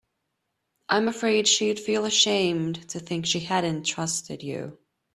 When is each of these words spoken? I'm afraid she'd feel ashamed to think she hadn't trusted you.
I'm 0.89 1.07
afraid 1.07 1.47
she'd 1.47 1.79
feel 1.79 2.05
ashamed 2.05 2.89
to 2.89 2.99
think 2.99 3.27
she 3.27 3.41
hadn't 3.41 3.83
trusted 3.85 4.41
you. 4.41 4.79